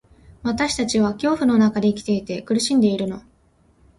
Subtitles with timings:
[0.41, 3.21] 私たちは恐怖の中で生きていて、苦しんでいるの。